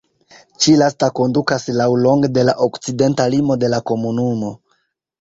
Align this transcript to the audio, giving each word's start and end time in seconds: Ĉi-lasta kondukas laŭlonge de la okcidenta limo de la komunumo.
Ĉi-lasta 0.63 1.09
kondukas 1.19 1.67
laŭlonge 1.81 2.33
de 2.39 2.49
la 2.51 2.57
okcidenta 2.69 3.31
limo 3.37 3.63
de 3.67 3.75
la 3.77 3.85
komunumo. 3.93 4.57